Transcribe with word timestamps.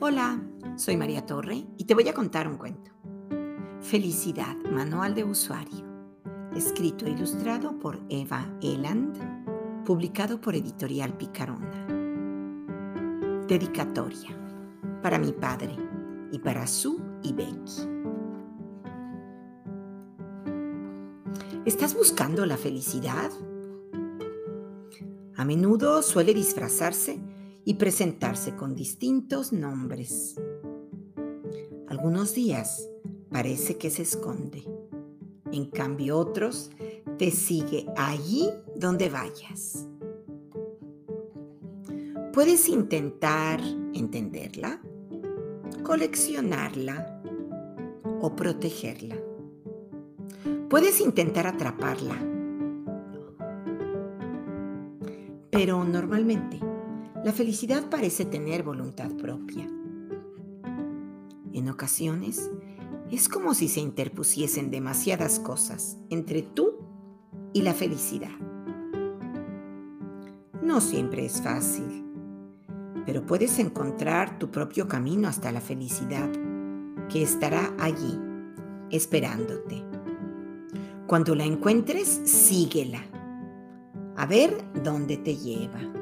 Hola, 0.00 0.40
soy 0.76 0.96
María 0.96 1.26
Torre 1.26 1.66
y 1.76 1.84
te 1.84 1.92
voy 1.92 2.08
a 2.08 2.14
contar 2.14 2.46
un 2.46 2.56
cuento. 2.56 2.92
Felicidad, 3.80 4.56
manual 4.70 5.12
de 5.16 5.24
usuario. 5.24 5.84
Escrito 6.54 7.04
e 7.04 7.10
ilustrado 7.10 7.76
por 7.80 7.98
Eva 8.08 8.46
Eland, 8.62 9.18
publicado 9.84 10.40
por 10.40 10.54
Editorial 10.54 11.16
Picarona. 11.16 11.84
Dedicatoria. 13.48 14.38
Para 15.02 15.18
mi 15.18 15.32
padre 15.32 15.74
y 16.30 16.38
para 16.38 16.68
Sue 16.68 17.00
y 17.24 17.32
Becky. 17.32 17.88
¿Estás 21.64 21.96
buscando 21.96 22.46
la 22.46 22.56
felicidad? 22.56 23.32
A 25.34 25.44
menudo 25.44 26.02
suele 26.02 26.34
disfrazarse 26.34 27.20
y 27.68 27.74
presentarse 27.74 28.56
con 28.56 28.74
distintos 28.74 29.52
nombres. 29.52 30.40
Algunos 31.86 32.32
días 32.32 32.88
parece 33.30 33.76
que 33.76 33.90
se 33.90 34.00
esconde. 34.00 34.64
En 35.52 35.66
cambio 35.66 36.16
otros 36.16 36.70
te 37.18 37.30
sigue 37.30 37.84
allí 37.94 38.48
donde 38.74 39.10
vayas. 39.10 39.86
Puedes 42.32 42.70
intentar 42.70 43.60
entenderla, 43.92 44.80
coleccionarla 45.82 47.22
o 48.22 48.34
protegerla. 48.34 49.18
Puedes 50.70 51.02
intentar 51.02 51.46
atraparla. 51.46 52.16
Pero 55.50 55.84
normalmente 55.84 56.60
la 57.28 57.34
felicidad 57.34 57.90
parece 57.90 58.24
tener 58.24 58.62
voluntad 58.62 59.10
propia. 59.10 59.68
En 61.52 61.68
ocasiones, 61.68 62.50
es 63.10 63.28
como 63.28 63.52
si 63.52 63.68
se 63.68 63.80
interpusiesen 63.80 64.70
demasiadas 64.70 65.38
cosas 65.38 65.98
entre 66.08 66.40
tú 66.40 66.78
y 67.52 67.60
la 67.60 67.74
felicidad. 67.74 68.32
No 70.62 70.80
siempre 70.80 71.26
es 71.26 71.42
fácil, 71.42 72.06
pero 73.04 73.26
puedes 73.26 73.58
encontrar 73.58 74.38
tu 74.38 74.50
propio 74.50 74.88
camino 74.88 75.28
hasta 75.28 75.52
la 75.52 75.60
felicidad, 75.60 76.30
que 77.10 77.22
estará 77.22 77.74
allí, 77.78 78.18
esperándote. 78.90 79.84
Cuando 81.06 81.34
la 81.34 81.44
encuentres, 81.44 82.08
síguela. 82.24 83.02
A 84.16 84.24
ver 84.24 84.56
dónde 84.82 85.18
te 85.18 85.36
lleva. 85.36 85.97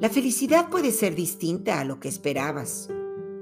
La 0.00 0.08
felicidad 0.08 0.70
puede 0.70 0.90
ser 0.90 1.14
distinta 1.14 1.78
a 1.78 1.84
lo 1.84 2.00
que 2.00 2.08
esperabas 2.08 2.90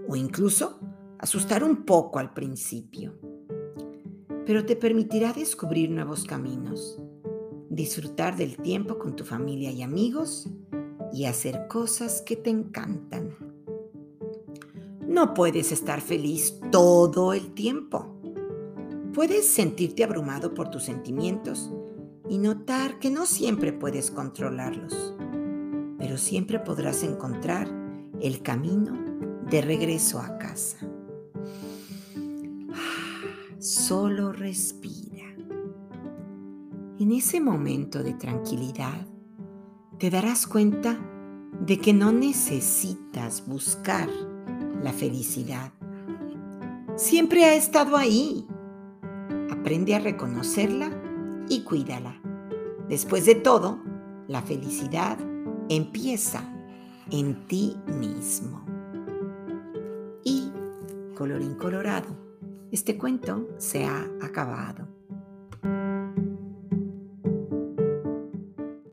o 0.06 0.16
incluso 0.16 0.78
asustar 1.18 1.64
un 1.64 1.84
poco 1.86 2.18
al 2.18 2.34
principio, 2.34 3.14
pero 4.44 4.66
te 4.66 4.76
permitirá 4.76 5.32
descubrir 5.32 5.90
nuevos 5.90 6.24
caminos, 6.24 7.02
disfrutar 7.70 8.36
del 8.36 8.58
tiempo 8.58 8.98
con 8.98 9.16
tu 9.16 9.24
familia 9.24 9.70
y 9.70 9.80
amigos 9.80 10.50
y 11.10 11.24
hacer 11.24 11.68
cosas 11.68 12.20
que 12.20 12.36
te 12.36 12.50
encantan. 12.50 13.34
No 15.06 15.32
puedes 15.32 15.72
estar 15.72 16.02
feliz 16.02 16.60
todo 16.70 17.32
el 17.32 17.54
tiempo. 17.54 18.20
Puedes 19.14 19.48
sentirte 19.48 20.04
abrumado 20.04 20.52
por 20.52 20.70
tus 20.70 20.84
sentimientos 20.84 21.72
y 22.28 22.36
notar 22.36 22.98
que 22.98 23.10
no 23.10 23.24
siempre 23.24 23.72
puedes 23.72 24.10
controlarlos 24.10 25.14
siempre 26.18 26.58
podrás 26.58 27.02
encontrar 27.02 27.68
el 28.20 28.42
camino 28.42 28.96
de 29.50 29.62
regreso 29.62 30.20
a 30.20 30.38
casa. 30.38 30.78
Solo 33.58 34.32
respira. 34.32 35.24
En 36.98 37.12
ese 37.12 37.40
momento 37.40 38.02
de 38.02 38.14
tranquilidad, 38.14 39.06
te 39.98 40.10
darás 40.10 40.46
cuenta 40.46 40.98
de 41.60 41.78
que 41.78 41.92
no 41.92 42.12
necesitas 42.12 43.46
buscar 43.46 44.08
la 44.82 44.92
felicidad. 44.92 45.72
Siempre 46.96 47.44
ha 47.44 47.54
estado 47.54 47.96
ahí. 47.96 48.46
Aprende 49.50 49.94
a 49.94 50.00
reconocerla 50.00 50.90
y 51.48 51.62
cuídala. 51.62 52.20
Después 52.88 53.26
de 53.26 53.36
todo, 53.36 53.80
la 54.28 54.42
felicidad 54.42 55.18
empieza 55.76 56.42
en 57.10 57.46
ti 57.46 57.76
mismo. 57.98 58.64
Y, 60.24 60.50
colorín 61.16 61.54
colorado, 61.54 62.16
este 62.70 62.96
cuento 62.98 63.48
se 63.58 63.84
ha 63.84 64.06
acabado. 64.20 64.86